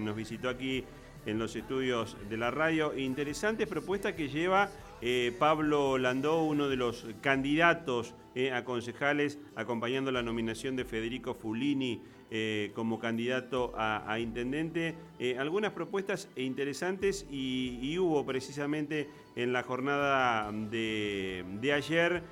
nos 0.00 0.16
visitó 0.16 0.48
aquí 0.48 0.84
en 1.26 1.38
los 1.38 1.54
estudios 1.56 2.16
de 2.28 2.36
la 2.36 2.50
radio. 2.50 2.96
Interesante 2.96 3.66
propuesta 3.66 4.14
que 4.14 4.28
lleva 4.28 4.70
eh, 5.00 5.34
Pablo 5.38 5.98
Landó, 5.98 6.42
uno 6.44 6.68
de 6.68 6.76
los 6.76 7.06
candidatos 7.20 8.14
eh, 8.34 8.52
a 8.52 8.64
concejales, 8.64 9.38
acompañando 9.56 10.10
la 10.12 10.22
nominación 10.22 10.76
de 10.76 10.84
Federico 10.84 11.34
Fulini 11.34 12.00
eh, 12.34 12.72
como 12.74 12.98
candidato 12.98 13.74
a, 13.76 14.18
intendente. 14.18 14.94
algunas 15.38 15.72
propuestas 15.72 16.28
interesantes 16.34 17.26
y, 17.30 17.98
hubo 17.98 18.24
precisamente 18.24 19.08
en 19.36 19.52
la 19.52 19.62
jornada 19.62 20.50
de, 20.50 21.44
ayer 21.74 22.22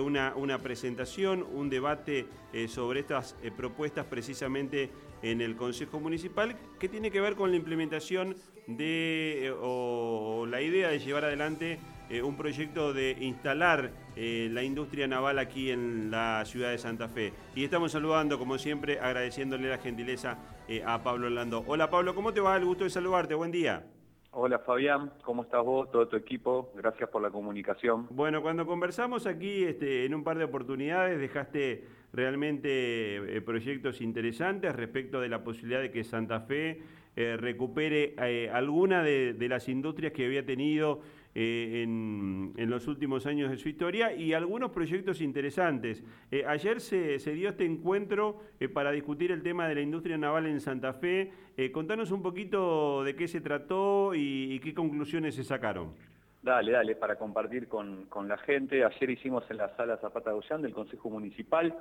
una, 0.00 0.34
una, 0.36 0.58
presentación, 0.58 1.46
un 1.54 1.70
debate 1.70 2.26
sobre 2.68 3.00
estas 3.00 3.34
propuestas 3.56 4.04
precisamente 4.06 4.90
en 5.22 5.40
el 5.40 5.56
Consejo 5.56 6.00
Municipal 6.00 6.56
que 6.78 6.88
tiene 6.88 7.10
que 7.10 7.20
ver 7.20 7.34
con 7.34 7.50
la 7.50 7.56
implementación 7.56 8.36
de 8.66 9.46
eh, 9.46 9.54
o, 9.60 10.46
la 10.48 10.60
idea 10.60 10.88
de 10.88 10.98
llevar 10.98 11.24
adelante 11.24 11.78
eh, 12.10 12.22
un 12.22 12.36
proyecto 12.36 12.92
de 12.92 13.16
instalar 13.20 13.90
eh, 14.16 14.48
la 14.52 14.62
industria 14.62 15.06
naval 15.06 15.38
aquí 15.38 15.70
en 15.70 16.10
la 16.10 16.44
ciudad 16.44 16.70
de 16.70 16.78
Santa 16.78 17.08
Fe. 17.08 17.32
Y 17.54 17.64
estamos 17.64 17.92
saludando, 17.92 18.38
como 18.38 18.58
siempre, 18.58 19.00
agradeciéndole 19.00 19.68
la 19.68 19.78
gentileza 19.78 20.38
a 20.84 21.02
Pablo 21.02 21.28
Orlando. 21.28 21.64
Hola 21.66 21.88
Pablo, 21.88 22.14
¿cómo 22.14 22.32
te 22.34 22.40
va? 22.40 22.56
El 22.56 22.66
gusto 22.66 22.84
de 22.84 22.90
saludarte, 22.90 23.34
buen 23.34 23.50
día. 23.50 23.84
Hola 24.30 24.58
Fabián, 24.58 25.10
¿cómo 25.24 25.42
estás 25.42 25.64
vos, 25.64 25.90
todo 25.90 26.06
tu 26.06 26.16
equipo? 26.16 26.70
Gracias 26.76 27.08
por 27.08 27.22
la 27.22 27.30
comunicación. 27.30 28.06
Bueno, 28.10 28.42
cuando 28.42 28.66
conversamos 28.66 29.26
aquí 29.26 29.64
este, 29.64 30.04
en 30.04 30.14
un 30.14 30.22
par 30.22 30.36
de 30.36 30.44
oportunidades 30.44 31.18
dejaste 31.18 31.86
realmente 32.12 33.36
eh, 33.36 33.40
proyectos 33.40 34.00
interesantes 34.02 34.76
respecto 34.76 35.20
de 35.20 35.28
la 35.30 35.42
posibilidad 35.42 35.80
de 35.80 35.90
que 35.90 36.04
Santa 36.04 36.40
Fe 36.40 36.82
eh, 37.16 37.36
recupere 37.36 38.14
eh, 38.22 38.50
alguna 38.52 39.02
de, 39.02 39.34
las 39.48 39.68
industrias 39.68 40.12
que 40.12 40.26
había 40.26 40.46
tenido 40.46 41.00
en, 41.34 42.52
los 42.56 42.86
últimos 42.88 43.26
años 43.26 43.50
de 43.50 43.56
su 43.56 43.68
historia 43.68 44.12
y 44.12 44.32
algunos 44.32 44.70
proyectos 44.70 45.20
interesantes. 45.20 46.04
ayer 46.46 46.80
se, 46.80 47.18
dio 47.32 47.50
este 47.50 47.64
encuentro 47.64 48.42
para 48.72 48.90
discutir 48.90 49.30
el 49.32 49.42
tema 49.42 49.68
de 49.68 49.76
la 49.76 49.80
industria 49.80 50.18
naval 50.18 50.46
en 50.46 50.60
Santa 50.60 50.92
Fe. 50.94 51.32
contanos 51.72 52.10
un 52.10 52.22
poquito 52.22 53.04
de 53.04 53.14
qué 53.14 53.28
se 53.28 53.40
trató 53.40 54.12
y, 54.14 54.58
qué 54.60 54.74
conclusiones 54.74 55.34
se 55.34 55.44
sacaron. 55.44 55.94
Dale, 56.42 56.72
dale, 56.72 56.94
para 56.96 57.16
compartir 57.16 57.68
con, 57.68 58.08
la 58.26 58.38
gente. 58.38 58.84
Ayer 58.84 59.10
hicimos 59.10 59.44
en 59.50 59.58
la 59.58 59.74
sala 59.76 59.96
Zapata 59.98 60.32
de 60.32 60.58
del 60.62 60.72
Consejo 60.72 61.10
Municipal 61.10 61.74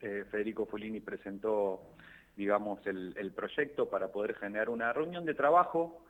eh, 0.00 0.24
Federico 0.30 0.66
Folini 0.66 1.00
presentó, 1.00 1.80
digamos, 2.36 2.86
el, 2.86 3.32
proyecto 3.34 3.88
para 3.88 4.08
poder 4.08 4.34
generar 4.34 4.68
una 4.68 4.92
reunión 4.92 5.24
de 5.24 5.34
trabajo. 5.34 6.04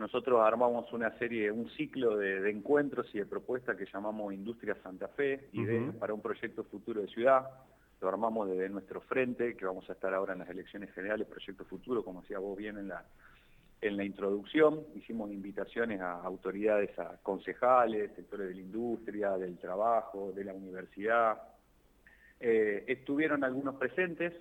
Nosotros 0.00 0.40
armamos 0.40 0.90
una 0.94 1.16
serie, 1.18 1.52
un 1.52 1.68
ciclo 1.70 2.16
de, 2.16 2.50
encuentros 2.50 3.14
y 3.14 3.18
de 3.18 3.26
propuestas 3.26 3.76
que 3.76 3.84
llamamos 3.84 4.32
Industria 4.32 4.74
Santa 4.82 5.08
Fe, 5.08 5.50
y 5.52 5.64
para 5.98 6.14
un 6.14 6.22
proyecto 6.22 6.64
futuro 6.64 7.02
de 7.02 7.08
ciudad. 7.08 7.50
Lo 8.00 8.08
armamos 8.08 8.48
desde 8.48 8.70
nuestro 8.70 9.02
frente, 9.02 9.54
que 9.54 9.66
vamos 9.66 9.88
a 9.90 9.92
estar 9.92 10.14
ahora 10.14 10.32
en 10.32 10.38
las 10.38 10.48
elecciones 10.48 10.90
generales, 10.94 11.28
Proyecto 11.28 11.66
Futuro, 11.66 12.02
como 12.02 12.22
decía 12.22 12.38
vos 12.38 12.56
bien 12.56 12.78
en 12.78 12.88
la, 12.88 13.04
en 13.82 13.98
la 13.98 14.04
introducción, 14.04 14.80
hicimos 14.94 15.30
invitaciones 15.30 16.00
a 16.00 16.12
autoridades, 16.22 16.98
a 16.98 17.18
concejales, 17.22 18.10
sectores 18.16 18.48
de 18.48 18.54
la 18.54 18.60
industria, 18.62 19.36
del 19.36 19.58
trabajo, 19.58 20.32
de 20.34 20.44
la 20.44 20.54
universidad, 20.54 21.42
eh, 22.40 22.84
estuvieron 22.88 23.44
algunos 23.44 23.74
presentes, 23.74 24.32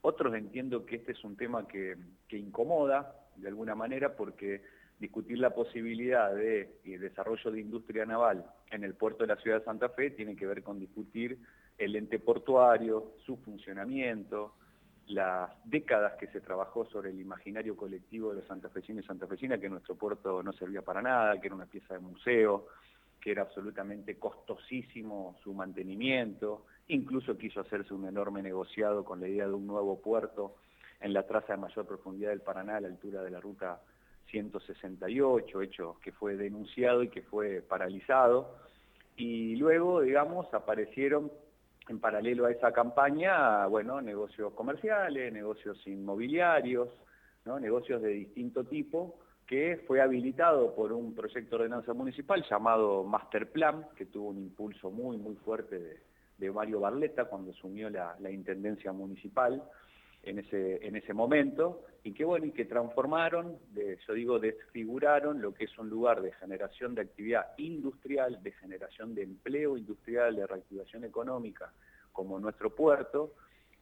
otros 0.00 0.34
entiendo 0.34 0.86
que 0.86 0.96
este 0.96 1.12
es 1.12 1.22
un 1.22 1.36
tema 1.36 1.68
que, 1.68 1.98
incomoda 2.30 3.14
de 3.36 3.48
alguna 3.48 3.74
manera 3.74 4.16
porque 4.16 4.62
discutir 5.02 5.36
la 5.40 5.50
posibilidad 5.50 6.32
de 6.32 6.78
desarrollo 6.84 7.50
de 7.50 7.60
industria 7.60 8.06
naval 8.06 8.46
en 8.70 8.84
el 8.84 8.94
puerto 8.94 9.24
de 9.24 9.34
la 9.34 9.40
ciudad 9.40 9.58
de 9.58 9.64
Santa 9.64 9.88
Fe 9.88 10.12
tiene 10.12 10.36
que 10.36 10.46
ver 10.46 10.62
con 10.62 10.78
discutir 10.78 11.40
el 11.76 11.96
ente 11.96 12.20
portuario, 12.20 13.14
su 13.26 13.36
funcionamiento, 13.38 14.54
las 15.08 15.50
décadas 15.64 16.12
que 16.20 16.28
se 16.28 16.40
trabajó 16.40 16.86
sobre 16.86 17.10
el 17.10 17.20
imaginario 17.20 17.76
colectivo 17.76 18.30
de 18.30 18.36
los 18.36 18.46
santafesinos 18.46 19.04
y 19.04 19.08
santafesinas, 19.08 19.58
que 19.58 19.68
nuestro 19.68 19.96
puerto 19.96 20.40
no 20.40 20.52
servía 20.52 20.82
para 20.82 21.02
nada, 21.02 21.40
que 21.40 21.48
era 21.48 21.56
una 21.56 21.66
pieza 21.66 21.94
de 21.94 22.00
museo, 22.00 22.68
que 23.20 23.32
era 23.32 23.42
absolutamente 23.42 24.20
costosísimo 24.20 25.36
su 25.42 25.52
mantenimiento, 25.52 26.66
incluso 26.86 27.36
quiso 27.36 27.58
hacerse 27.58 27.92
un 27.92 28.06
enorme 28.06 28.40
negociado 28.40 29.04
con 29.04 29.18
la 29.18 29.26
idea 29.26 29.48
de 29.48 29.54
un 29.54 29.66
nuevo 29.66 30.00
puerto 30.00 30.54
en 31.00 31.12
la 31.12 31.26
traza 31.26 31.54
de 31.54 31.58
mayor 31.58 31.88
profundidad 31.88 32.30
del 32.30 32.42
Paraná 32.42 32.76
a 32.76 32.80
la 32.82 32.86
altura 32.86 33.24
de 33.24 33.30
la 33.32 33.40
ruta 33.40 33.80
168, 34.32 35.62
hecho 35.62 35.96
que 36.02 36.10
fue 36.10 36.36
denunciado 36.36 37.04
y 37.04 37.08
que 37.08 37.22
fue 37.22 37.60
paralizado. 37.60 38.56
Y 39.16 39.56
luego, 39.56 40.00
digamos, 40.00 40.52
aparecieron 40.52 41.30
en 41.88 42.00
paralelo 42.00 42.46
a 42.46 42.50
esa 42.50 42.72
campaña, 42.72 43.66
bueno, 43.66 44.00
negocios 44.00 44.52
comerciales, 44.54 45.32
negocios 45.32 45.86
inmobiliarios, 45.86 46.88
negocios 47.60 48.02
de 48.02 48.08
distinto 48.08 48.64
tipo, 48.64 49.18
que 49.46 49.82
fue 49.86 50.00
habilitado 50.00 50.74
por 50.74 50.92
un 50.92 51.14
proyecto 51.14 51.58
de 51.58 51.64
ordenanza 51.64 51.92
municipal 51.92 52.44
llamado 52.48 53.04
Master 53.04 53.50
Plan, 53.50 53.86
que 53.96 54.06
tuvo 54.06 54.30
un 54.30 54.38
impulso 54.38 54.90
muy, 54.90 55.18
muy 55.18 55.36
fuerte 55.36 55.78
de, 55.78 56.00
Mario 56.52 56.80
Barletta 56.80 57.26
cuando 57.26 57.52
asumió 57.52 57.88
la, 57.88 58.16
Intendencia 58.28 58.92
Municipal 58.92 59.62
en 60.22 60.38
ese, 60.38 60.86
en 60.86 60.96
ese 60.96 61.12
momento, 61.12 61.82
y 62.04 62.12
que 62.12 62.24
bueno, 62.24 62.46
y 62.46 62.52
que 62.52 62.64
transformaron, 62.64 63.58
yo 64.06 64.14
digo, 64.14 64.38
desfiguraron 64.38 65.40
lo 65.40 65.54
que 65.54 65.64
es 65.64 65.78
un 65.78 65.88
lugar 65.88 66.22
de 66.22 66.32
generación 66.32 66.94
de 66.94 67.02
actividad 67.02 67.52
industrial, 67.58 68.42
de 68.42 68.52
generación 68.52 69.14
de 69.14 69.22
empleo 69.22 69.76
industrial, 69.76 70.36
de 70.36 70.46
reactivación 70.46 71.04
económica, 71.04 71.72
como 72.12 72.38
nuestro 72.38 72.74
puerto, 72.74 73.34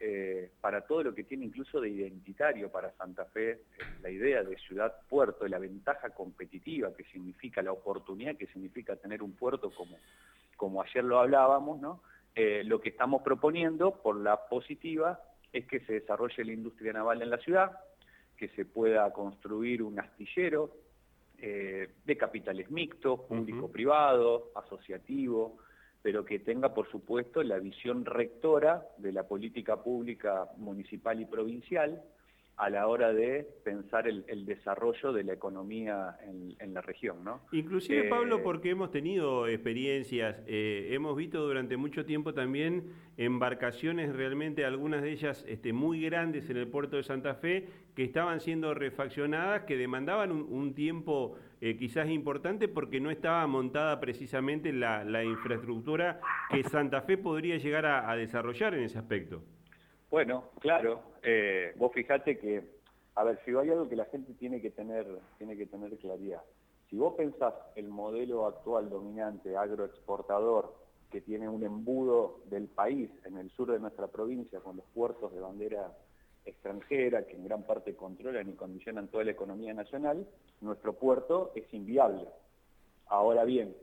eh, 0.03 0.51
para 0.63 0.87
todo 0.87 1.03
lo 1.03 1.15
que 1.15 1.25
tiene 1.25 1.45
incluso 1.45 1.79
de 1.79 1.91
identitario 1.91 2.71
para 2.71 2.91
Santa 2.93 3.27
Fe, 3.27 3.51
eh, 3.51 3.59
la 4.01 4.09
idea 4.09 4.43
de 4.43 4.57
ciudad-puerto, 4.57 5.47
la 5.47 5.59
ventaja 5.59 6.09
competitiva 6.09 6.95
que 6.95 7.05
significa, 7.05 7.61
la 7.61 7.73
oportunidad 7.73 8.37
que 8.37 8.47
significa 8.47 8.97
tener 8.97 9.23
un 9.23 9.33
puerto 9.33 9.71
como, 9.71 9.99
como 10.57 10.81
ayer 10.81 11.05
lo 11.05 11.19
hablábamos, 11.19 11.83
¿no? 11.83 12.03
Eh, 12.35 12.63
lo 12.65 12.81
que 12.81 12.89
estamos 12.89 13.21
proponiendo 13.21 14.01
por 14.01 14.17
la 14.17 14.49
positiva 14.49 15.21
es 15.53 15.67
que 15.67 15.81
se 15.81 15.95
desarrolle 15.95 16.45
la 16.45 16.53
industria 16.53 16.93
naval 16.93 17.23
en 17.23 17.31
la 17.31 17.39
ciudad, 17.39 17.73
que 18.37 18.49
se 18.49 18.65
pueda 18.65 19.13
construir 19.13 19.83
un 19.83 19.99
astillero 19.99 20.71
de 21.41 22.17
capitales 22.19 22.71
mixtos, 22.71 23.21
público-privado, 23.21 24.51
asociativo, 24.55 25.57
pero 26.03 26.25
que 26.25 26.39
tenga, 26.39 26.75
por 26.75 26.91
supuesto, 26.91 27.43
la 27.43 27.59
visión 27.59 28.05
rectora 28.05 28.87
de 28.99 29.13
la 29.13 29.27
política 29.27 29.83
pública 29.83 30.49
municipal 30.57 31.21
y 31.21 31.25
provincial 31.25 32.03
a 32.61 32.69
la 32.69 32.87
hora 32.89 33.11
de 33.15 33.49
pensar 33.65 34.07
el, 34.07 34.45
desarrollo 34.45 35.15
de 35.15 35.25
la 35.25 35.33
economía 35.33 36.19
en, 36.59 36.75
la 36.75 36.83
región. 36.83 37.25
¿no? 37.25 37.41
Inclusive, 37.53 38.05
Pablo, 38.05 38.37
eh, 38.37 38.41
porque 38.45 38.71
hemos 38.71 38.91
tenido 38.91 39.49
experiencias, 39.49 40.37
eh, 40.47 40.89
hemos 40.91 41.17
visto 41.17 41.41
durante 41.41 41.79
mucho 41.79 42.05
tiempo 42.05 42.35
también 42.35 42.93
embarcaciones 43.17 44.15
realmente, 44.15 44.67
algunas 44.67 45.01
de 45.01 45.11
ellas 45.11 45.43
este, 45.49 45.73
muy 45.73 46.03
grandes 46.03 46.51
en 46.51 46.59
el 46.59 46.69
puerto 46.69 46.99
de 46.99 47.03
Santa 47.03 47.35
Fe, 47.35 47.67
que 47.95 48.05
estaban 48.05 48.41
siendo 48.41 48.75
refaccionadas, 48.75 49.63
que 49.63 49.79
demandaban 49.79 50.31
un, 50.31 50.75
tiempo 50.75 51.39
eh, 51.63 51.79
quizás 51.79 52.11
importante 52.11 52.69
porque 52.69 53.01
no 53.01 53.11
estaba 53.11 53.47
montada 53.47 54.01
precisamente 54.01 54.71
la, 54.75 55.25
infraestructura 55.25 56.21
que 56.51 56.63
Santa 56.65 57.01
Fe 57.01 57.17
podría 57.17 57.57
llegar 57.57 57.87
a 57.87 58.15
desarrollar 58.17 58.75
en 58.75 58.83
ese 58.83 58.99
aspecto. 58.99 59.43
Bueno, 60.11 60.45
claro. 60.59 61.03
Eh, 61.23 61.73
vos 61.77 61.93
fijate 61.93 62.39
que, 62.39 62.65
a 63.15 63.25
ver, 63.25 63.39
si 63.45 63.53
hay 63.53 63.71
algo 63.71 63.89
que 63.89 63.97
la 63.97 64.07
gente 64.07 64.33
tiene 64.35 64.61
que 64.61 64.71
tener, 64.71 65.07
tiene 65.39 65.57
que 65.57 65.67
tener 65.67 65.97
claridad. 65.99 66.43
Si 66.89 66.97
vos 66.97 67.15
pensás 67.15 67.55
el 67.77 67.89
modelo 67.89 68.47
actual 68.47 68.91
dominante, 68.91 69.57
agroexportador, 69.57 70.75
que 71.11 71.21
tiene 71.21 71.49
un 71.49 71.63
embudo 71.63 72.41
del 72.47 72.67
país 72.69 73.11
en 73.25 73.37
el 73.39 73.51
sur 73.51 73.71
de 73.71 73.79
nuestra 73.79 74.09
provincia, 74.09 74.61
con 74.61 74.77
los 74.77 74.85
puertos 74.87 75.33
de 75.33 75.41
bandera 75.41 75.93
extranjera, 76.45 77.27
que 77.27 77.35
en 77.35 77.45
gran 77.45 77.63
parte 77.65 77.95
controlan 77.95 78.49
y 78.49 78.55
condicionan 78.55 79.09
toda 79.09 79.25
la 79.25 79.33
economía 79.33 79.75
nacional, 79.75 80.27
nuestro 80.61 80.95
puerto 80.95 81.53
es 81.55 81.73
inviable. 81.73 82.27
Ahora 83.07 83.45
bien, 83.45 83.77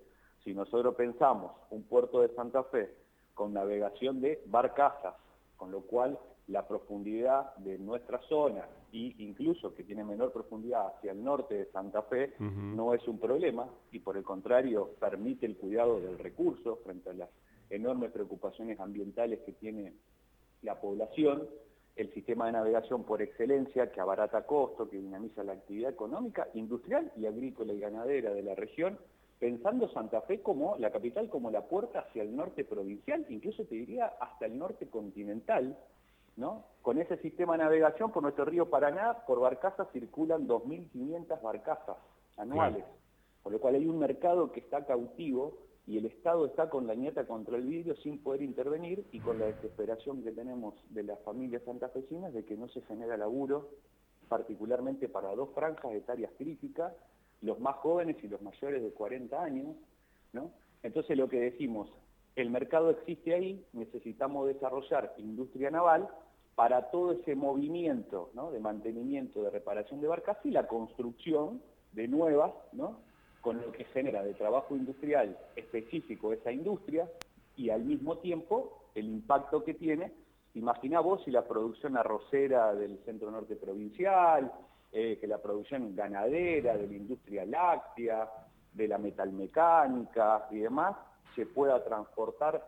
si 0.43 0.53
nosotros 0.53 0.95
pensamos 0.95 1.51
un 1.69 1.83
puerto 1.83 2.21
de 2.21 2.33
Santa 2.35 2.63
Fe 2.63 2.93
con 3.33 3.53
navegación 3.53 4.21
de 4.21 4.41
barcazas, 4.45 5.15
con 5.57 5.71
lo 5.71 5.81
cual 5.81 6.17
la 6.47 6.65
profundidad 6.65 7.55
de 7.57 7.77
nuestra 7.77 8.19
zona 8.29 8.65
e 8.93 9.13
incluso 9.17 9.73
que 9.73 9.83
tiene 9.83 10.03
menor 10.05 10.31
profundidad 10.31 10.87
hacia 10.87 11.11
el 11.11 11.21
norte 11.21 11.55
de 11.55 11.65
Santa 11.71 12.03
Fe 12.03 12.33
no 12.39 12.93
es 12.93 13.05
un 13.07 13.19
problema 13.19 13.67
y 13.91 13.99
por 13.99 14.15
el 14.15 14.23
contrario 14.23 14.91
permite 14.99 15.45
el 15.45 15.57
cuidado 15.57 15.99
del 15.99 16.17
recurso 16.17 16.77
frente 16.85 17.09
a 17.09 17.13
las 17.13 17.29
enormes 17.69 18.11
preocupaciones 18.11 18.79
ambientales 18.79 19.39
que 19.41 19.51
tiene 19.53 19.93
la 20.61 20.79
población. 20.79 21.47
el 21.97 22.13
sistema 22.13 22.45
de 22.45 22.51
navegación 22.51 23.03
por 23.05 23.23
excelencia 23.23 23.91
que 23.91 23.99
abarata 23.99 24.45
costo, 24.45 24.87
que 24.87 24.97
dinamiza 24.97 25.43
la 25.43 25.53
actividad 25.53 25.89
económica, 25.89 26.47
industrial 26.53 27.11
y 27.17 27.25
agrícola 27.25 27.73
y 27.73 27.79
ganadera 27.79 28.31
de 28.35 28.43
la 28.43 28.53
región, 28.53 28.99
pensando 29.39 29.87
Santa 29.89 30.21
Fe 30.21 30.41
como 30.41 30.75
la 30.77 30.91
capital, 30.91 31.29
como 31.29 31.51
la 31.51 31.61
puerta 31.67 31.99
hacia 31.99 32.23
el 32.23 32.35
norte 32.35 32.63
provincial, 32.65 33.25
incluso 33.29 33.65
te 33.65 33.75
diría 33.75 34.13
hasta 34.19 34.45
el 34.45 34.57
norte 34.57 34.87
continental, 34.87 35.77
¿no? 36.35 36.65
Con 36.81 36.99
ese 36.99 37.17
sistema 37.17 37.53
de 37.53 37.63
navegación 37.63 38.11
por 38.11 38.23
nuestro 38.23 38.45
río 38.45 38.69
Paraná, 38.69 39.25
por 39.25 39.39
barcazas 39.39 39.87
circulan 39.91 40.47
2.500 40.47 41.41
barcazas 41.41 41.97
anuales, 42.37 42.83
por 43.43 43.51
lo 43.51 43.59
cual 43.59 43.75
hay 43.75 43.87
un 43.87 43.99
mercado 43.99 44.51
que 44.51 44.59
está 44.59 44.85
cautivo 44.85 45.57
y 45.85 45.97
el 45.97 46.05
Estado 46.05 46.45
está 46.45 46.69
con 46.69 46.85
la 46.85 46.95
nieta 46.95 47.25
contra 47.25 47.57
el 47.57 47.63
vidrio 47.63 47.95
sin 47.97 48.21
poder 48.21 48.41
intervenir 48.41 49.05
y 49.11 49.19
con 49.19 49.39
la 49.39 49.45
desesperación 49.45 50.21
que 50.21 50.31
tenemos 50.31 50.75
de 50.89 51.03
las 51.03 51.19
familias 51.21 51.63
santafesinas 51.63 52.33
de 52.33 52.43
que 52.43 52.57
no 52.57 52.67
se 52.67 52.81
genera 52.81 53.15
laburo, 53.15 53.69
particularmente 54.27 55.07
para 55.07 55.33
dos 55.33 55.49
franjas 55.55 55.93
etarias 55.93 56.31
críticas, 56.37 56.93
los 57.41 57.59
más 57.59 57.75
jóvenes 57.77 58.17
y 58.23 58.27
los 58.27 58.41
mayores 58.41 58.81
de 58.81 58.91
40 58.91 59.41
años, 59.41 59.75
¿no? 60.33 60.51
Entonces 60.83 61.17
lo 61.17 61.27
que 61.27 61.39
decimos, 61.39 61.89
el 62.35 62.49
mercado 62.51 62.91
existe 62.91 63.33
ahí, 63.33 63.65
necesitamos 63.73 64.47
desarrollar 64.47 65.13
industria 65.17 65.71
naval 65.71 66.07
para 66.55 66.89
todo 66.89 67.11
ese 67.11 67.35
movimiento 67.35 68.31
¿no? 68.33 68.51
de 68.51 68.59
mantenimiento, 68.59 69.43
de 69.43 69.49
reparación 69.49 70.01
de 70.01 70.07
barcas 70.07 70.37
y 70.43 70.51
la 70.51 70.67
construcción 70.67 71.61
de 71.93 72.07
nuevas, 72.07 72.53
¿no? 72.73 72.99
con 73.41 73.61
lo 73.61 73.71
que 73.71 73.85
genera 73.85 74.23
de 74.23 74.33
trabajo 74.33 74.75
industrial 74.75 75.37
específico 75.55 76.33
esa 76.33 76.51
industria 76.51 77.09
y 77.55 77.69
al 77.69 77.83
mismo 77.83 78.17
tiempo 78.17 78.83
el 78.95 79.05
impacto 79.05 79.63
que 79.63 79.73
tiene. 79.73 80.11
Imagina 80.53 80.99
vos 80.99 81.23
si 81.25 81.31
la 81.31 81.47
producción 81.47 81.97
arrocera 81.97 82.73
del 82.73 82.97
centro 83.05 83.29
norte 83.31 83.55
provincial, 83.55 84.51
eh, 84.91 85.17
que 85.19 85.27
la 85.27 85.41
producción 85.41 85.95
ganadera, 85.95 86.77
de 86.77 86.87
la 86.87 86.93
industria 86.93 87.45
láctea, 87.45 88.29
de 88.73 88.87
la 88.87 88.97
metalmecánica 88.97 90.47
y 90.51 90.59
demás, 90.59 90.95
se 91.35 91.45
pueda 91.45 91.83
transportar 91.83 92.65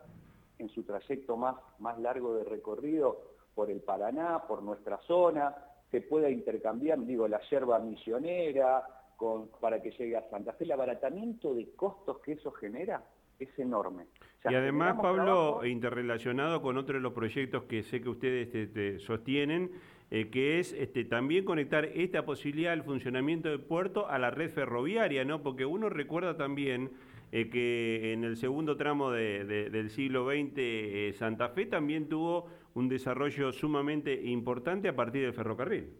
en 0.58 0.70
su 0.70 0.84
trayecto 0.84 1.38
más, 1.38 1.56
más 1.80 1.98
largo 2.00 2.36
de 2.36 2.44
recorrido 2.44 3.22
por 3.56 3.70
el 3.70 3.82
Paraná, 3.82 4.44
por 4.48 4.62
nuestra 4.62 4.98
zona, 5.00 5.56
se 5.92 6.02
pueda 6.02 6.30
intercambiar, 6.30 7.04
digo, 7.06 7.28
la 7.28 7.40
yerba 7.50 7.80
misionera, 7.80 8.86
para 9.60 9.82
que 9.82 9.92
llegue 9.92 10.16
a 10.16 10.30
Santa 10.30 10.54
Fe. 10.54 10.64
El 10.64 10.72
abaratamiento 10.72 11.54
de 11.54 11.72
costos 11.76 12.20
que 12.20 12.34
eso 12.34 12.52
genera 12.52 13.04
es 13.38 13.58
enorme. 13.58 14.06
y 14.50 14.54
además, 14.54 14.98
Pablo, 15.02 15.66
interrelacionado 15.66 16.62
con 16.62 16.78
otro 16.78 16.96
de 16.96 17.02
los 17.02 17.14
proyectos 17.14 17.64
que 17.64 17.84
sé 17.84 18.02
que 18.02 18.10
ustedes 18.10 18.48
este, 18.48 18.64
este, 18.64 19.00
sostienen, 19.00 19.72
eh, 20.12 20.30
que 20.30 20.60
es 20.60 20.74
este, 20.74 21.06
también 21.06 21.46
conectar 21.46 21.86
esta 21.86 22.26
posibilidad 22.26 22.72
del 22.72 22.84
funcionamiento 22.84 23.50
del 23.50 23.62
puerto 23.62 24.08
a 24.08 24.18
la 24.18 24.32
red 24.32 24.50
ferroviaria, 24.50 25.24
¿no? 25.24 25.44
Porque 25.44 25.66
uno 25.66 25.88
recuerda 25.90 26.36
también 26.36 26.92
eh, 27.32 27.50
que 27.52 28.14
en 28.14 28.24
el 28.24 28.36
segundo 28.36 28.76
tramo 28.76 29.12
del 29.12 29.90
siglo 29.92 30.26
XX 30.26 30.54
eh, 30.58 31.14
Santa 31.16 31.50
Fe 31.50 31.68
también 31.68 32.10
tuvo 32.10 32.48
un 32.74 32.90
desarrollo 32.90 33.52
sumamente 33.52 34.14
importante 34.14 34.88
a 34.88 34.96
partir 34.96 35.24
del 35.24 35.34
ferrocarril. 35.34 35.94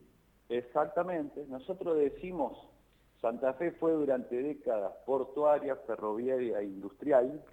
Exactamente. 0.50 1.46
Nosotros 1.48 1.96
decimos 2.00 2.68
Santa 3.22 3.54
Fe 3.54 3.74
fue 3.74 3.92
durante 3.92 4.42
décadas 4.42 4.94
portuaria, 5.06 5.76
ferroviaria 5.76 6.62
e 6.62 6.66
industrial. 6.66 7.44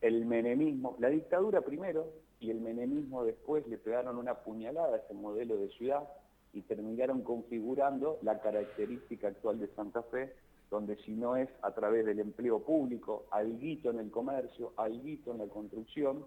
El 0.00 0.26
menemismo, 0.26 0.96
la 0.98 1.10
dictadura 1.10 1.60
primero 1.60 2.25
y 2.40 2.50
el 2.50 2.60
menemismo 2.60 3.24
después 3.24 3.66
le 3.66 3.78
pegaron 3.78 4.18
una 4.18 4.34
puñalada 4.34 4.94
a 4.94 4.98
ese 4.98 5.14
modelo 5.14 5.56
de 5.56 5.68
ciudad 5.70 6.08
y 6.52 6.62
terminaron 6.62 7.22
configurando 7.22 8.18
la 8.22 8.40
característica 8.40 9.28
actual 9.28 9.58
de 9.58 9.68
Santa 9.74 10.02
Fe, 10.04 10.32
donde 10.70 10.96
si 11.04 11.12
no 11.12 11.36
es 11.36 11.48
a 11.62 11.72
través 11.72 12.04
del 12.06 12.18
empleo 12.20 12.60
público, 12.60 13.26
alguito 13.30 13.90
en 13.90 14.00
el 14.00 14.10
comercio, 14.10 14.72
alguito 14.76 15.32
en 15.32 15.38
la 15.38 15.46
construcción, 15.46 16.24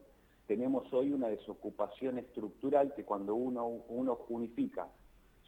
tenemos 0.47 0.91
hoy 0.93 1.11
una 1.11 1.27
desocupación 1.27 2.17
estructural 2.17 2.93
que 2.95 3.03
cuando 3.03 3.35
uno, 3.35 3.67
uno 3.87 4.19
unifica 4.29 4.87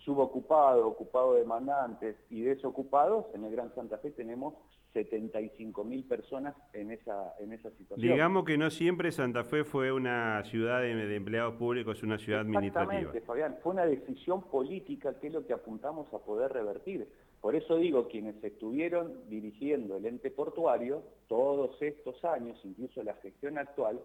subocupado, 0.05 0.87
ocupado 0.87 1.35
demandantes 1.35 2.15
y 2.29 2.41
desocupados, 2.41 3.25
en 3.33 3.43
el 3.45 3.51
Gran 3.51 3.73
Santa 3.75 3.97
Fe 3.99 4.11
tenemos 4.11 4.55
75 4.93 5.83
mil 5.83 6.03
personas 6.05 6.55
en 6.73 6.91
esa, 6.91 7.33
en 7.39 7.53
esa 7.53 7.69
situación. 7.71 7.99
Digamos 7.99 8.45
que 8.45 8.57
no 8.57 8.69
siempre 8.69 9.11
Santa 9.11 9.43
Fe 9.43 9.63
fue 9.63 9.91
una 9.91 10.43
ciudad 10.43 10.81
de, 10.81 11.15
empleados 11.15 11.55
públicos, 11.55 12.03
una 12.03 12.17
ciudad 12.17 12.41
administrativa. 12.41 12.93
Exactamente, 12.93 13.25
Fabián, 13.25 13.57
fue 13.61 13.73
una 13.73 13.85
decisión 13.85 14.43
política 14.43 15.17
que 15.19 15.27
es 15.27 15.33
lo 15.33 15.45
que 15.45 15.53
apuntamos 15.53 16.13
a 16.13 16.19
poder 16.19 16.51
revertir. 16.51 17.07
Por 17.39 17.55
eso 17.55 17.77
digo, 17.77 18.07
quienes 18.07 18.43
estuvieron 18.43 19.29
dirigiendo 19.29 19.97
el 19.97 20.05
ente 20.05 20.29
portuario 20.29 21.03
todos 21.27 21.81
estos 21.81 22.23
años, 22.23 22.59
incluso 22.63 23.01
la 23.01 23.15
gestión 23.15 23.57
actual, 23.57 23.99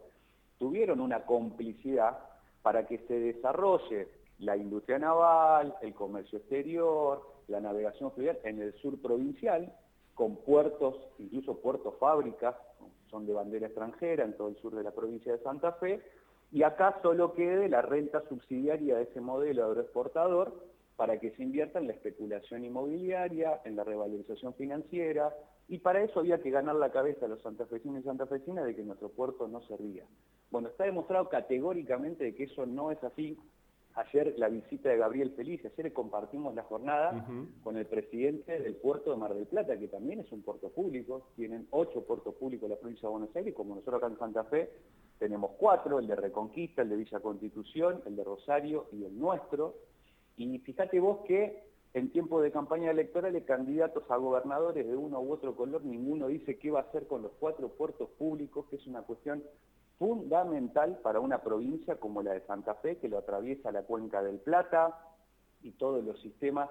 tuvieron 0.58 1.00
una 1.00 1.24
complicidad 1.26 2.18
para 2.62 2.86
que 2.86 2.98
se 3.06 3.14
desarrolle 3.14 4.08
la 4.38 4.56
industria 4.56 4.98
naval, 4.98 5.74
el 5.82 5.94
comercio 5.94 6.38
exterior, 6.38 7.22
la 7.48 7.60
navegación 7.60 8.12
fluvial 8.12 8.38
en 8.44 8.60
el 8.60 8.74
sur 8.74 9.00
provincial, 9.00 9.72
con 10.16 10.36
puertos, 10.36 10.96
incluso 11.18 11.60
puertos 11.60 11.94
fábricas, 11.98 12.56
son 13.10 13.26
de 13.26 13.34
bandera 13.34 13.66
extranjera 13.66 14.24
en 14.24 14.36
todo 14.36 14.48
el 14.48 14.56
sur 14.56 14.74
de 14.74 14.82
la 14.82 14.90
provincia 14.90 15.30
de 15.30 15.42
Santa 15.42 15.72
Fe, 15.72 16.02
y 16.50 16.62
acá 16.62 16.98
solo 17.02 17.34
quede 17.34 17.68
la 17.68 17.82
renta 17.82 18.26
subsidiaria 18.28 18.96
de 18.96 19.04
ese 19.04 19.20
modelo 19.20 19.66
agroexportador 19.66 20.54
para 20.96 21.20
que 21.20 21.32
se 21.32 21.42
invierta 21.42 21.78
en 21.78 21.88
la 21.88 21.92
especulación 21.92 22.64
inmobiliaria, 22.64 23.60
en 23.64 23.76
la 23.76 23.84
revalorización 23.84 24.54
financiera, 24.54 25.36
y 25.68 25.78
para 25.78 26.02
eso 26.02 26.20
había 26.20 26.40
que 26.40 26.50
ganar 26.50 26.76
la 26.76 26.90
cabeza 26.90 27.26
a 27.26 27.28
los 27.28 27.42
santafesinos 27.42 28.00
y 28.00 28.04
santafesinas 28.04 28.64
de 28.64 28.74
que 28.74 28.82
nuestro 28.82 29.10
puerto 29.10 29.46
no 29.46 29.60
servía. 29.62 30.04
Bueno, 30.50 30.68
está 30.68 30.84
demostrado 30.84 31.28
categóricamente 31.28 32.24
de 32.24 32.34
que 32.34 32.44
eso 32.44 32.64
no 32.64 32.90
es 32.90 33.04
así, 33.04 33.38
ayer 33.96 34.34
la 34.38 34.48
visita 34.48 34.90
de 34.90 34.98
Gabriel 34.98 35.32
Feliz, 35.32 35.64
ayer 35.64 35.92
compartimos 35.92 36.54
la 36.54 36.62
jornada 36.62 37.26
con 37.62 37.76
el 37.76 37.86
presidente 37.86 38.60
del 38.60 38.76
puerto 38.76 39.10
de 39.10 39.16
Mar 39.16 39.34
del 39.34 39.46
Plata, 39.46 39.78
que 39.78 39.88
también 39.88 40.20
es 40.20 40.30
un 40.32 40.42
puerto 40.42 40.68
público, 40.68 41.30
tienen 41.34 41.66
ocho 41.70 42.04
puertos 42.04 42.34
públicos 42.34 42.64
en 42.64 42.70
la 42.70 42.76
provincia 42.76 43.08
de 43.08 43.12
Buenos 43.12 43.34
Aires, 43.34 43.54
como 43.54 43.74
nosotros 43.74 44.02
acá 44.02 44.12
en 44.12 44.18
Santa 44.18 44.44
Fe 44.44 44.70
tenemos 45.18 45.52
cuatro, 45.58 45.98
el 45.98 46.06
de 46.06 46.14
Reconquista, 46.14 46.82
el 46.82 46.90
de 46.90 46.96
Villa 46.96 47.20
Constitución, 47.20 48.02
el 48.04 48.16
de 48.16 48.24
Rosario 48.24 48.86
y 48.92 49.04
el 49.04 49.18
nuestro. 49.18 49.74
Y 50.36 50.58
fíjate 50.58 51.00
vos 51.00 51.20
que 51.26 51.64
en 51.94 52.10
tiempo 52.10 52.42
de 52.42 52.52
campaña 52.52 52.90
electoral, 52.90 53.42
candidatos 53.46 54.04
a 54.10 54.16
gobernadores 54.16 54.86
de 54.86 54.94
uno 54.94 55.18
u 55.20 55.32
otro 55.32 55.56
color, 55.56 55.82
ninguno 55.82 56.26
dice 56.28 56.58
qué 56.58 56.70
va 56.70 56.80
a 56.80 56.82
hacer 56.82 57.06
con 57.06 57.22
los 57.22 57.32
cuatro 57.40 57.68
puertos 57.70 58.10
públicos, 58.18 58.66
que 58.68 58.76
es 58.76 58.86
una 58.86 59.00
cuestión 59.00 59.42
fundamental 59.98 60.98
para 61.02 61.20
una 61.20 61.42
provincia 61.42 61.96
como 61.96 62.22
la 62.22 62.32
de 62.32 62.40
Santa 62.42 62.74
Fe, 62.74 62.98
que 62.98 63.08
lo 63.08 63.18
atraviesa 63.18 63.72
la 63.72 63.82
cuenca 63.82 64.22
del 64.22 64.38
Plata 64.38 64.98
y 65.62 65.72
todos 65.72 66.04
los 66.04 66.20
sistemas, 66.20 66.68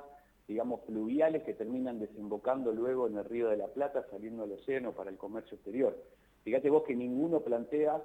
digamos, 0.47 0.81
fluviales 0.85 1.43
que 1.43 1.53
terminan 1.53 1.99
desembocando 1.99 2.71
luego 2.71 3.07
en 3.07 3.17
el 3.17 3.25
río 3.25 3.49
de 3.49 3.57
la 3.57 3.67
Plata, 3.67 4.05
saliendo 4.11 4.43
al 4.43 4.51
océano 4.51 4.91
para 4.91 5.09
el 5.09 5.17
comercio 5.17 5.55
exterior. 5.55 5.97
Fíjate 6.43 6.69
vos 6.69 6.83
que 6.83 6.95
ninguno 6.95 7.39
plantea 7.39 8.01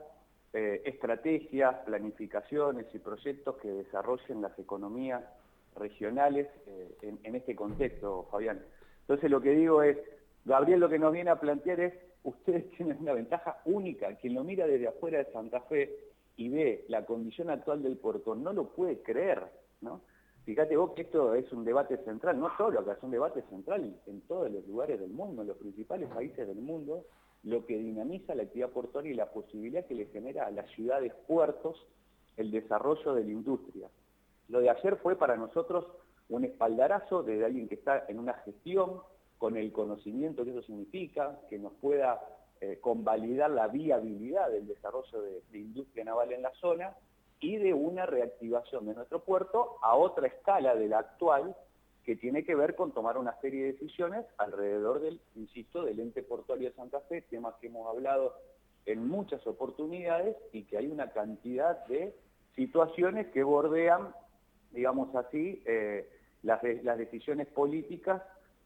eh, 0.54 0.82
estrategias, 0.86 1.76
planificaciones 1.84 2.86
y 2.94 2.98
proyectos 2.98 3.56
que 3.58 3.68
desarrollen 3.68 4.40
las 4.40 4.58
economías 4.58 5.22
regionales 5.76 6.48
eh, 6.66 6.96
en, 7.02 7.20
en 7.22 7.34
este 7.36 7.54
contexto, 7.54 8.26
Fabián. 8.30 8.60
Entonces 9.02 9.30
lo 9.30 9.40
que 9.40 9.50
digo 9.50 9.82
es, 9.82 9.98
Gabriel 10.46 10.80
lo 10.80 10.88
que 10.88 10.98
nos 10.98 11.12
viene 11.12 11.30
a 11.30 11.38
plantear 11.38 11.80
es 11.80 11.94
ustedes 12.24 12.70
tienen 12.72 12.98
una 13.00 13.12
ventaja 13.12 13.60
única. 13.64 14.14
Quien 14.16 14.34
lo 14.34 14.44
mira 14.44 14.66
desde 14.66 14.88
afuera 14.88 15.18
de 15.18 15.32
Santa 15.32 15.60
Fe 15.62 15.94
y 16.36 16.48
ve 16.48 16.84
la 16.88 17.04
condición 17.04 17.50
actual 17.50 17.82
del 17.82 17.96
puerto 17.96 18.34
no 18.34 18.52
lo 18.52 18.68
puede 18.68 19.02
creer, 19.02 19.44
¿no? 19.80 20.02
Fíjate 20.44 20.76
vos 20.76 20.92
que 20.92 21.02
esto 21.02 21.34
es 21.34 21.52
un 21.52 21.64
debate 21.64 21.98
central, 21.98 22.40
no 22.40 22.48
solo 22.56 22.80
acá, 22.80 22.92
es 22.92 23.02
un 23.02 23.10
debate 23.10 23.42
central 23.50 23.94
en 24.06 24.20
todos 24.22 24.50
los 24.50 24.66
lugares 24.66 24.98
del 24.98 25.10
mundo, 25.10 25.42
en 25.42 25.48
los 25.48 25.58
principales 25.58 26.08
países 26.08 26.46
del 26.46 26.56
mundo, 26.56 27.04
lo 27.42 27.66
que 27.66 27.78
dinamiza 27.78 28.34
la 28.34 28.44
actividad 28.44 28.70
portuaria 28.70 29.12
y 29.12 29.14
la 29.14 29.30
posibilidad 29.30 29.84
que 29.86 29.94
le 29.94 30.06
genera 30.06 30.46
a 30.46 30.50
las 30.50 30.68
ciudades 30.70 31.12
puertos 31.26 31.86
el 32.36 32.50
desarrollo 32.50 33.14
de 33.14 33.24
la 33.24 33.30
industria. 33.30 33.88
Lo 34.48 34.60
de 34.60 34.70
ayer 34.70 34.96
fue 34.96 35.16
para 35.16 35.36
nosotros 35.36 35.86
un 36.28 36.44
espaldarazo 36.44 37.22
desde 37.22 37.44
alguien 37.44 37.68
que 37.68 37.74
está 37.74 38.06
en 38.08 38.18
una 38.18 38.34
gestión 38.34 39.00
con 39.40 39.56
el 39.56 39.72
conocimiento 39.72 40.44
que 40.44 40.50
eso 40.50 40.62
significa, 40.62 41.40
que 41.48 41.58
nos 41.58 41.72
pueda 41.80 42.20
eh, 42.60 42.76
convalidar 42.78 43.50
la 43.50 43.68
viabilidad 43.68 44.50
del 44.50 44.66
desarrollo 44.66 45.22
de, 45.22 45.58
industria 45.58 46.04
naval 46.04 46.30
en 46.32 46.42
la 46.42 46.52
zona 46.60 46.94
y 47.40 47.56
de 47.56 47.72
una 47.72 48.04
reactivación 48.04 48.84
de 48.84 48.92
nuestro 48.92 49.24
puerto 49.24 49.78
a 49.80 49.96
otra 49.96 50.26
escala 50.26 50.74
de 50.74 50.88
la 50.88 50.98
actual 50.98 51.56
que 52.04 52.16
tiene 52.16 52.44
que 52.44 52.54
ver 52.54 52.74
con 52.74 52.92
tomar 52.92 53.16
una 53.16 53.34
serie 53.40 53.64
de 53.64 53.72
decisiones 53.72 54.26
alrededor 54.36 55.00
del, 55.00 55.18
insisto, 55.34 55.86
del 55.86 56.00
ente 56.00 56.22
portuario 56.22 56.68
de 56.68 56.76
Santa 56.76 57.00
Fe, 57.00 57.22
temas 57.22 57.54
que 57.62 57.68
hemos 57.68 57.88
hablado 57.88 58.34
en 58.84 59.08
muchas 59.08 59.46
oportunidades 59.46 60.36
y 60.52 60.64
que 60.64 60.76
hay 60.76 60.88
una 60.88 61.12
cantidad 61.12 61.86
de 61.86 62.14
situaciones 62.56 63.28
que 63.28 63.42
bordean 63.42 64.12
digamos 64.72 65.14
así, 65.14 65.62
eh, 65.64 66.08
las 66.42 66.60
decisiones 66.98 67.48
políticas 67.48 68.22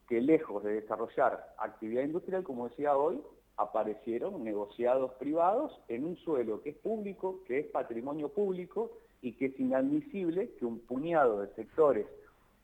que 0.09 0.21
lejos 0.21 0.63
de 0.65 0.81
desarrollar 0.81 1.55
actividad 1.59 2.03
industrial, 2.03 2.43
como 2.43 2.69
decía 2.69 2.97
hoy, 2.97 3.23
aparecieron 3.57 4.43
negociados 4.43 5.13
privados 5.15 5.73
en 5.89 6.05
un 6.05 6.17
suelo 6.17 6.63
que 6.63 6.71
es 6.71 6.77
público, 6.77 7.41
que 7.47 7.61
es 7.61 7.67
patrimonio 7.67 8.29
público 8.29 8.99
y 9.23 9.33
que 9.33 9.47
es 9.47 9.61
inadmisible 9.61 10.51
que 10.59 10.67
un 10.67 10.81
puñado 10.81 11.41
de 11.41 11.55
sectores, 11.55 12.07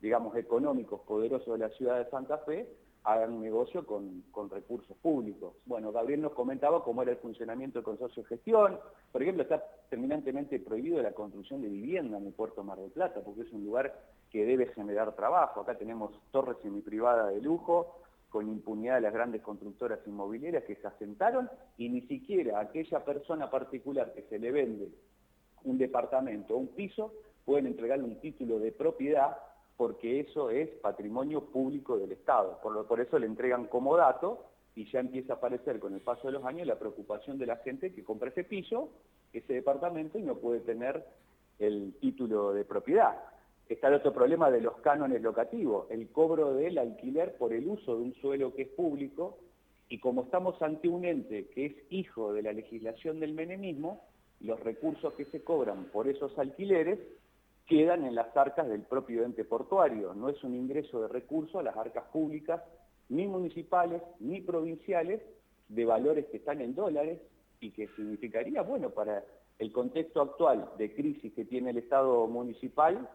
digamos, 0.00 0.36
económicos 0.36 1.00
poderosos 1.02 1.58
de 1.58 1.66
la 1.66 1.74
ciudad 1.74 1.98
de 1.98 2.10
Santa 2.10 2.38
Fe 2.38 2.68
hagan 3.04 3.40
negocio 3.40 3.86
con, 3.86 4.22
recursos 4.50 4.96
públicos. 4.98 5.54
Bueno, 5.66 5.92
Gabriel 5.92 6.20
nos 6.20 6.32
comentaba 6.32 6.84
cómo 6.84 7.02
era 7.02 7.12
el 7.12 7.18
funcionamiento 7.18 7.78
del 7.78 7.84
consorcio 7.84 8.22
de 8.22 8.28
gestión. 8.28 8.78
Por 9.12 9.22
ejemplo, 9.22 9.42
está 9.42 9.64
terminantemente 9.88 10.58
prohibido 10.58 11.02
la 11.02 11.12
construcción 11.12 11.62
de 11.62 11.68
vivienda 11.68 12.18
en 12.18 12.26
el 12.26 12.32
puerto 12.32 12.62
Mar 12.62 12.78
del 12.78 12.90
Plata, 12.90 13.20
porque 13.24 13.42
es 13.42 13.52
un 13.52 13.64
lugar 13.64 13.94
que 14.30 14.44
debe 14.44 14.66
generar 14.68 15.14
trabajo. 15.14 15.60
Acá 15.60 15.76
tenemos 15.76 16.12
torres 16.30 16.56
semiprivada 16.62 17.28
de 17.28 17.40
lujo, 17.40 18.00
con 18.28 18.48
impunidad 18.48 18.94
de 18.94 19.00
las 19.02 19.12
grandes 19.12 19.42
constructoras 19.42 19.98
inmobiliarias 20.06 20.64
que 20.64 20.76
se 20.76 20.86
asentaron 20.86 21.50
y 21.76 21.88
ni 21.88 22.02
siquiera 22.02 22.60
aquella 22.60 23.04
persona 23.04 23.50
particular 23.50 24.12
que 24.14 24.22
se 24.22 24.38
le 24.38 24.52
vende 24.52 24.88
un 25.64 25.76
departamento 25.76 26.54
o 26.54 26.58
un 26.58 26.68
piso 26.68 27.12
pueden 27.44 27.66
entregarle 27.66 28.04
un 28.04 28.20
título 28.20 28.60
de 28.60 28.70
propiedad 28.72 29.36
porque 29.80 30.20
eso 30.20 30.50
es 30.50 30.68
patrimonio 30.82 31.40
público 31.40 31.96
del 31.96 32.12
Estado. 32.12 32.58
Por, 32.62 32.86
por 32.86 33.00
eso 33.00 33.18
le 33.18 33.24
entregan 33.24 33.64
como 33.64 33.96
dato 33.96 34.44
y 34.74 34.84
ya 34.90 35.00
empieza 35.00 35.32
a 35.32 35.36
aparecer 35.36 35.80
con 35.80 35.94
el 35.94 36.02
paso 36.02 36.26
de 36.26 36.34
los 36.34 36.44
años 36.44 36.66
la 36.66 36.78
preocupación 36.78 37.38
de 37.38 37.46
la 37.46 37.56
gente 37.56 37.90
que 37.94 38.04
compra 38.04 38.28
ese 38.28 38.44
piso, 38.44 38.90
ese 39.32 39.54
departamento 39.54 40.18
y 40.18 40.22
no 40.22 40.34
puede 40.34 40.60
tener 40.60 41.02
el 41.58 41.94
título 41.98 42.52
de 42.52 42.66
propiedad. 42.66 43.24
Está 43.70 43.88
el 43.88 43.94
otro 43.94 44.12
problema 44.12 44.50
de 44.50 44.60
los 44.60 44.76
cánones 44.82 45.22
locativos, 45.22 45.90
el 45.90 46.08
cobro 46.08 46.52
del 46.52 46.76
alquiler 46.76 47.38
por 47.38 47.54
el 47.54 47.66
uso 47.66 47.96
de 47.96 48.02
un 48.02 48.14
suelo 48.16 48.54
que 48.54 48.62
es 48.64 48.68
público, 48.68 49.38
y 49.88 49.98
como 49.98 50.24
estamos 50.24 50.60
ante 50.60 50.88
un 50.88 51.06
ente 51.06 51.46
que 51.54 51.64
es 51.64 51.72
hijo 51.88 52.34
de 52.34 52.42
la 52.42 52.52
legislación 52.52 53.18
del 53.18 53.32
menemismo, 53.32 54.04
los 54.40 54.60
recursos 54.60 55.14
que 55.14 55.24
se 55.24 55.42
cobran 55.42 55.84
por 55.86 56.06
esos 56.06 56.38
alquileres 56.38 56.98
quedan 57.70 58.04
en 58.04 58.16
las 58.16 58.36
arcas 58.36 58.68
del 58.68 58.82
propio 58.82 59.24
ente 59.24 59.44
portuario. 59.44 60.12
No 60.12 60.28
es 60.28 60.42
un 60.42 60.56
ingreso 60.56 61.02
de 61.02 61.08
recursos 61.08 61.54
a 61.54 61.62
las 61.62 61.76
arcas 61.76 62.04
públicas, 62.12 62.60
ni 63.08 63.28
municipales, 63.28 64.02
ni 64.18 64.40
provinciales, 64.40 65.22
de 65.68 65.84
valores 65.84 66.26
que 66.26 66.38
están 66.38 66.60
en 66.60 66.74
dólares 66.74 67.20
y 67.60 67.70
que 67.70 67.86
significaría, 67.94 68.62
bueno, 68.62 68.90
para 68.90 69.22
el 69.60 69.70
contexto 69.70 70.20
actual 70.20 70.68
de 70.78 70.92
crisis 70.92 71.32
que 71.32 71.44
tiene 71.44 71.70
el 71.70 71.78
Estado 71.78 72.26
municipal, 72.26 73.08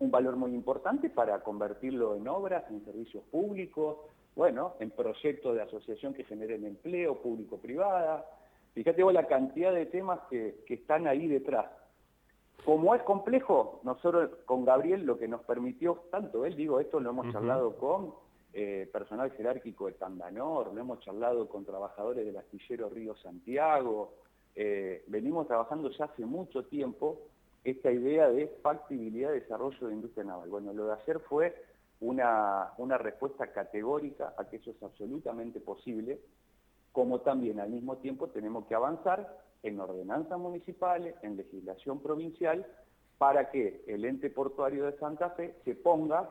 un 0.00 0.10
valor 0.10 0.34
muy 0.34 0.52
importante 0.52 1.08
para 1.08 1.40
convertirlo 1.44 2.16
en 2.16 2.26
obras, 2.26 2.64
en 2.70 2.84
servicios 2.84 3.22
públicos, 3.30 3.98
bueno, 4.34 4.74
en 4.80 4.90
proyectos 4.90 5.54
de 5.54 5.62
asociación 5.62 6.14
que 6.14 6.24
generen 6.24 6.64
empleo 6.64 7.22
público-privada. 7.22 8.26
Fíjate 8.72 9.04
vos 9.04 9.14
la 9.14 9.28
cantidad 9.28 9.72
de 9.72 9.86
temas 9.86 10.18
que, 10.28 10.64
están 10.66 11.06
ahí 11.06 11.28
detrás. 11.28 11.66
Como 12.64 12.94
es 12.94 13.02
complejo, 13.02 13.80
nosotros 13.82 14.30
con 14.46 14.64
Gabriel 14.64 15.04
lo 15.04 15.18
que 15.18 15.28
nos 15.28 15.42
permitió, 15.42 16.04
tanto 16.10 16.46
él, 16.46 16.56
digo, 16.56 16.80
esto 16.80 16.98
lo 16.98 17.10
hemos 17.10 17.30
charlado 17.30 17.76
con 17.76 18.14
eh, 18.54 18.88
personal 18.92 19.30
jerárquico 19.32 19.86
de 19.86 19.92
Tandanor, 19.92 20.72
lo 20.72 20.80
hemos 20.80 21.00
charlado 21.00 21.48
con 21.48 21.64
trabajadores 21.64 22.24
del 22.24 22.36
astillero 22.36 22.88
Río 22.88 23.16
Santiago, 23.16 24.14
eh, 24.54 25.04
venimos 25.08 25.46
trabajando 25.46 25.90
ya 25.90 26.04
hace 26.04 26.24
mucho 26.24 26.64
tiempo 26.64 27.18
esta 27.64 27.90
idea 27.90 28.28
de 28.30 28.46
factibilidad 28.62 29.30
de 29.30 29.40
desarrollo 29.40 29.88
de 29.88 29.94
industria 29.94 30.24
naval. 30.24 30.48
Bueno, 30.48 30.72
lo 30.72 30.86
de 30.86 30.92
ayer 30.94 31.18
fue 31.20 31.54
una, 32.00 32.72
una 32.78 32.98
respuesta 32.98 33.48
categórica 33.48 34.34
a 34.38 34.44
que 34.44 34.56
eso 34.56 34.70
es 34.70 34.82
absolutamente 34.82 35.60
posible, 35.60 36.20
como 36.92 37.20
también 37.20 37.60
al 37.60 37.70
mismo 37.70 37.96
tiempo 37.96 38.28
tenemos 38.28 38.66
que 38.66 38.74
avanzar 38.74 39.36
en 39.64 39.80
ordenanzas 39.80 40.38
municipales, 40.38 41.14
en 41.22 41.36
legislación 41.36 42.00
provincial, 42.00 42.64
para 43.18 43.50
que 43.50 43.82
el 43.86 44.04
ente 44.04 44.30
portuario 44.30 44.84
de 44.84 44.98
Santa 44.98 45.30
Fe 45.30 45.54
se 45.64 45.74
ponga 45.74 46.28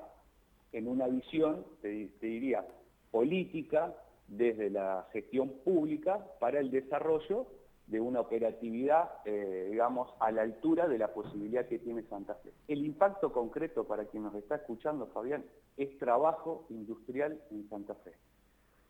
en 0.72 0.88
una 0.88 1.08
visión, 1.08 1.66
te, 1.82 2.10
diría, 2.22 2.66
política 3.12 3.96
desde 4.28 4.70
la 4.70 5.08
gestión 5.12 5.50
pública 5.64 6.26
para 6.40 6.60
el 6.60 6.70
desarrollo 6.72 7.48
de 7.88 8.00
una 8.00 8.22
operatividad, 8.22 9.10
eh, 9.26 9.68
digamos, 9.72 10.14
a 10.20 10.32
la 10.32 10.44
altura 10.44 10.88
de 10.88 10.98
la 10.98 11.14
posibilidad 11.14 11.68
que 11.68 11.80
tiene 11.80 12.04
Santa 12.04 12.36
Fe. 12.36 12.52
El 12.68 12.86
impacto 12.86 13.34
concreto 13.34 13.86
para 13.86 14.06
quien 14.06 14.24
nos 14.24 14.36
está 14.36 14.56
escuchando, 14.56 15.08
Fabián, 15.08 15.44
es 15.76 15.98
trabajo 15.98 16.66
industrial 16.70 17.42
en 17.50 17.68
Santa 17.70 17.96
Fe. 17.96 18.14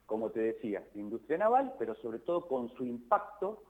Como 0.05 0.29
te 0.31 0.41
decía, 0.41 0.83
industria 0.95 1.37
naval, 1.37 1.75
pero 1.79 1.95
sobre 1.95 2.19
todo 2.19 2.47
con 2.47 2.69
su 2.75 2.85
impacto 2.85 3.63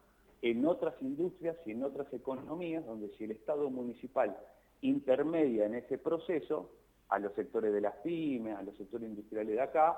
en 0.44 0.66
otras 0.66 0.94
industrias 1.02 1.56
y 1.66 1.72
en 1.72 1.84
otras 1.84 2.14
economías, 2.14 2.86
donde 2.86 3.08
si 3.18 3.24
el 3.24 3.32
Estado 3.32 3.70
municipal 3.70 4.38
intermedia 4.82 5.66
en 5.66 5.76
ese 5.76 5.98
proceso, 5.98 6.70
a 7.08 7.18
los 7.18 7.34
sectores 7.34 7.74
de 7.74 7.80
las 7.80 7.96
pymes, 7.98 8.58
a 8.58 8.62
los 8.62 8.76
sectores 8.76 9.08
industriales 9.08 9.56
de 9.56 9.62
acá, 9.62 9.98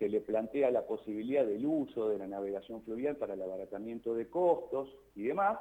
se 0.00 0.08
le 0.08 0.20
plantea 0.20 0.72
la 0.72 0.84
posibilidad 0.84 1.46
del 1.46 1.64
uso 1.64 2.08
de 2.08 2.18
la 2.18 2.26
navegación 2.26 2.82
fluvial 2.82 3.16
para 3.16 3.34
el 3.34 3.42
abaratamiento 3.42 4.14
de 4.14 4.28
costos 4.28 4.92
y 5.14 5.22
demás, 5.22 5.60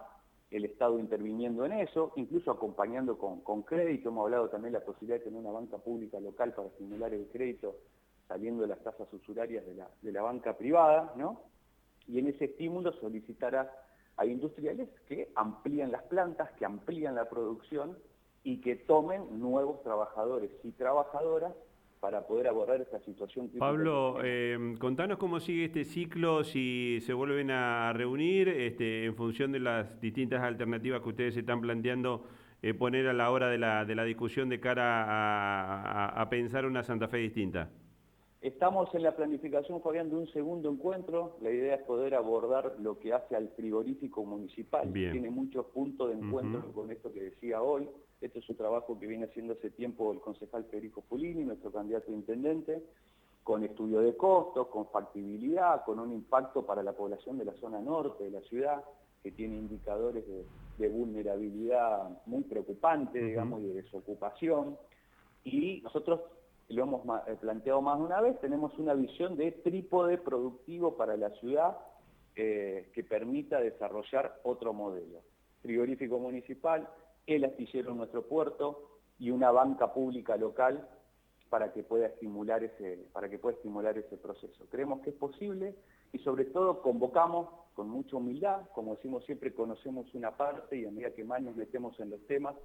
el 0.50 0.66
Estado 0.66 0.98
interviniendo 0.98 1.64
en 1.66 1.74
eso, 1.74 2.12
incluso 2.16 2.50
acompañando 2.50 3.20
con, 3.20 3.62
crédito, 3.62 4.10
hemos 4.10 4.26
hablado 4.26 4.50
también 4.50 4.74
de 4.74 4.80
la 4.80 4.86
posibilidad 4.86 5.20
de 5.20 5.26
tener 5.26 5.40
una 5.40 5.52
banca 5.52 5.78
pública 5.78 6.20
local 6.20 6.54
para 6.54 6.70
estimular 6.70 7.14
el 7.14 7.28
crédito 7.28 7.76
saliendo 8.28 8.64
de 8.64 8.70
las 8.70 8.82
tasas 8.82 9.12
usurarias 9.14 9.64
de 9.64 9.76
la, 9.76 9.88
de 10.02 10.12
la 10.12 10.24
banca 10.24 10.58
privada, 10.58 11.14
¿no? 11.18 11.42
Y 12.08 12.18
en 12.18 12.28
ese 12.28 12.46
estímulo 12.46 12.94
solicitará 12.94 13.72
a 14.18 14.26
industriales 14.26 14.90
que 15.08 15.32
amplíen 15.36 15.92
las 15.92 16.04
plantas, 16.04 16.52
que 16.52 16.66
amplíen 16.66 17.16
la 17.16 17.30
producción 17.30 17.98
y 18.44 18.62
que 18.62 18.76
tomen 18.76 19.40
nuevos 19.40 19.82
trabajadores 19.84 20.52
y 20.64 20.72
trabajadoras 20.72 21.54
para 22.00 22.28
poder 22.28 22.48
abordar 22.48 22.82
esta 22.82 23.00
situación. 23.00 23.50
Pablo, 23.58 24.18
eh, 24.24 24.76
contanos 24.78 25.18
cómo 25.18 25.40
sigue 25.40 25.66
este 25.66 25.86
ciclo, 25.86 26.44
si 26.44 27.00
se 27.02 27.14
vuelven 27.14 27.50
a 27.50 27.94
reunir 27.94 28.50
este, 28.50 29.06
en 29.06 29.16
función 29.16 29.54
de 29.54 29.62
las 29.62 30.02
distintas 30.02 30.44
alternativas 30.44 31.02
que 31.02 31.10
ustedes 31.10 31.38
están 31.38 31.62
planteando 31.62 32.26
eh, 32.62 32.74
poner 32.74 33.08
a 33.08 33.14
la 33.14 33.30
hora 33.30 33.50
de 33.50 33.58
la, 33.58 33.84
de 33.84 33.94
la 33.94 34.06
discusión 34.06 34.48
de 34.48 34.60
cara 34.60 36.22
a, 36.22 36.30
pensar 36.30 36.66
una 36.66 36.82
Santa 36.82 37.10
Fe 37.10 37.18
distinta. 37.18 37.70
Estamos 38.44 38.94
en 38.94 39.04
la 39.04 39.16
planificación, 39.16 39.82
Fabián, 39.82 40.10
de 40.10 40.18
un 40.18 40.28
segundo 40.28 40.70
encuentro. 40.70 41.38
La 41.40 41.50
idea 41.50 41.76
es 41.76 41.84
poder 41.84 42.14
abordar 42.14 42.76
lo 42.78 43.00
que 43.00 43.14
hace 43.14 43.38
al 43.38 43.48
frigorífico 43.56 44.26
municipal. 44.26 44.92
Tiene 44.92 45.30
muchos 45.30 45.66
puntos 45.68 46.10
de 46.10 46.16
encuentro 46.16 46.62
con 46.74 46.92
esto 46.92 47.14
que 47.14 47.24
decía 47.24 47.62
hoy. 47.62 47.88
Este 48.20 48.40
es 48.40 48.50
un 48.50 48.58
trabajo 48.58 49.00
que 49.00 49.08
viene 49.08 49.28
haciendo 49.28 49.54
hace 49.54 49.70
tiempo 49.70 50.12
el 50.12 50.20
concejal 50.20 50.66
Federico 50.66 51.00
Pulini, 51.00 51.46
nuestro 51.46 51.72
candidato 51.72 52.12
a 52.12 52.16
intendente, 52.16 52.84
con 53.44 53.64
estudio 53.64 54.02
de 54.02 54.18
costos, 54.18 54.68
con 54.68 54.88
factibilidad, 54.88 55.86
con 55.86 56.02
un 56.02 56.12
impacto 56.12 56.66
para 56.66 56.84
la 56.84 56.92
población 56.92 57.38
de 57.38 57.46
la 57.46 57.54
zona 57.54 57.80
norte 57.80 58.26
de 58.26 58.32
la 58.32 58.42
ciudad, 58.42 58.84
que 59.24 59.32
tiene 59.32 59.56
indicadores 59.56 60.26
de, 60.78 60.90
vulnerabilidad 60.90 62.10
muy 62.26 62.44
preocupantes, 62.44 63.24
digamos, 63.24 63.62
y 63.62 63.68
de 63.68 63.84
desocupación. 63.84 64.78
Y 65.46 65.80
nosotros 65.82 66.20
lo 66.70 66.84
hemos 66.84 67.02
eh, 67.28 67.36
planteado 67.40 67.82
más 67.82 68.00
de 68.00 68.06
una 68.06 68.22
vez, 68.22 68.40
tenemos 68.40 68.78
una 68.78 68.94
visión 68.94 69.36
de 69.36 69.52
trípode 69.52 70.18
productivo 70.18 70.96
para 70.96 71.18
la 71.18 71.30
ciudad 71.32 71.78
eh, 72.36 72.90
que 72.94 73.04
permita 73.04 73.60
desarrollar 73.60 74.40
otro 74.44 74.74
modelo. 74.74 75.22
Frigorífico 75.62 76.20
municipal, 76.20 76.88
el 77.28 77.46
astillero 77.46 77.92
en 77.92 77.98
nuestro 77.98 78.24
puerto 78.24 79.00
y 79.20 79.32
una 79.32 79.52
banca 79.52 79.94
pública 79.94 80.36
local 80.36 80.88
para 81.50 81.72
que 81.72 81.84
pueda 81.84 82.08
estimular 82.08 82.64
ese, 82.64 83.06
para 83.14 83.30
que 83.30 83.38
pueda 83.38 83.56
estimular 83.56 83.98
ese 83.98 84.18
proceso. 84.18 84.66
Creemos 84.72 85.02
que 85.02 85.12
es 85.12 85.16
posible 85.16 85.76
y 86.12 86.20
sobre 86.20 86.46
todo 86.46 86.82
convocamos 86.82 87.50
con 87.76 87.90
mucha 87.90 88.18
humildad, 88.18 88.62
como 88.74 88.96
decimos 88.96 89.24
siempre, 89.26 89.54
conocemos 89.54 90.14
una 90.16 90.32
parte 90.36 90.78
y 90.78 90.86
a 90.86 90.92
medida 90.92 91.12
que 91.12 91.24
más 91.24 91.42
nos 91.42 91.56
metemos 91.56 92.00
en 92.00 92.10
los 92.10 92.26
temas, 92.26 92.56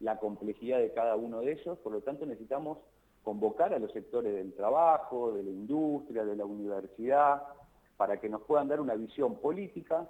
la 0.00 0.18
complejidad 0.18 0.78
de 0.78 0.92
cada 0.92 1.16
uno 1.16 1.40
de 1.40 1.52
ellos, 1.52 1.78
por 1.78 1.92
lo 1.92 2.00
tanto 2.00 2.26
necesitamos 2.26 2.78
convocar 3.28 3.74
a 3.74 3.78
los 3.78 3.92
sectores 3.92 4.32
del 4.32 4.54
trabajo, 4.54 5.34
de 5.34 5.42
la 5.42 5.50
industria, 5.50 6.24
de 6.24 6.34
la 6.34 6.46
universidad, 6.46 7.42
para 7.98 8.18
que 8.18 8.26
nos 8.30 8.40
puedan 8.44 8.68
dar 8.68 8.80
una 8.80 8.94
visión 8.94 9.38
política 9.38 10.08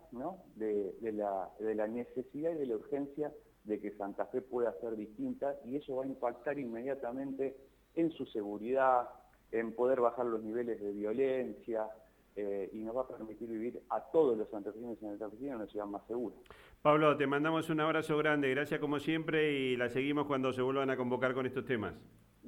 de, 0.54 0.94
la, 1.12 1.88
necesidad 1.88 2.52
y 2.52 2.54
de 2.54 2.66
la 2.66 2.76
urgencia 2.76 3.32
de 3.64 3.80
que 3.80 3.90
Santa 3.96 4.26
Fe 4.26 4.40
pueda 4.40 4.72
ser 4.80 4.94
distinta 4.94 5.56
y 5.64 5.74
eso 5.74 5.96
va 5.96 6.04
a 6.04 6.06
impactar 6.06 6.60
inmediatamente 6.60 7.56
en 7.96 8.12
su 8.12 8.24
seguridad, 8.26 9.08
en 9.50 9.74
poder 9.74 10.00
bajar 10.00 10.26
los 10.26 10.40
niveles 10.44 10.80
de 10.80 10.92
violencia 10.92 11.88
eh, 12.36 12.70
y 12.72 12.78
nos 12.84 12.96
va 12.96 13.00
a 13.00 13.08
permitir 13.08 13.48
vivir 13.48 13.82
a 13.90 14.00
todos 14.12 14.38
los 14.38 14.48
santafesinos 14.48 14.96
y 14.96 15.00
santafesinos 15.00 15.50
en 15.50 15.56
una 15.56 15.66
ciudad 15.66 15.86
más 15.86 16.06
segura. 16.06 16.36
Pablo, 16.82 17.16
te 17.16 17.26
mandamos 17.26 17.68
un 17.68 17.80
abrazo 17.80 18.16
grande, 18.16 18.48
gracias 18.50 18.78
como 18.78 19.00
siempre 19.00 19.54
y 19.54 19.76
la 19.76 19.88
seguimos 19.88 20.26
cuando 20.26 20.52
se 20.52 20.62
vuelvan 20.62 20.90
a 20.90 20.96
convocar 20.96 21.34
con 21.34 21.46
estos 21.46 21.64
temas. 21.64 21.94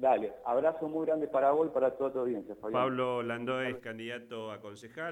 Dale, 0.01 0.33
abrazo 0.45 0.89
muy 0.89 1.05
grande 1.05 1.27
para 1.27 1.51
vos 1.51 1.67
y 1.67 1.69
para 1.69 1.91
toda 1.91 2.11
tu 2.11 2.17
audiencia, 2.17 2.55
Fabián. 2.55 2.81
Pablo 2.81 3.21
Landó 3.21 3.61
es 3.61 3.77
candidato 3.77 4.51
a 4.51 4.59
concejal. 4.59 5.09